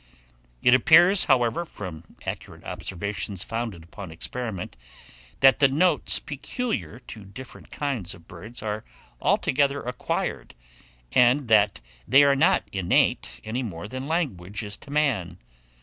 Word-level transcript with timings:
It 0.63 0.73
appears, 0.73 1.25
however, 1.25 1.63
from 1.63 2.15
accurate 2.25 2.63
observations 2.63 3.43
founded 3.43 3.83
upon 3.83 4.09
experiment, 4.09 4.75
that 5.41 5.59
the 5.59 5.67
notes 5.67 6.17
peculiar 6.17 6.97
to 7.01 7.23
different 7.23 7.69
kinds 7.69 8.15
of 8.15 8.27
birds 8.27 8.63
are 8.63 8.83
altogether 9.21 9.83
acquired, 9.83 10.55
and 11.11 11.47
that 11.49 11.81
they 12.07 12.23
are 12.23 12.35
not 12.35 12.63
innate, 12.71 13.41
any 13.43 13.61
more 13.61 13.87
than 13.87 14.07
language 14.07 14.63
is 14.63 14.75
to 14.77 14.89
man. 14.89 15.37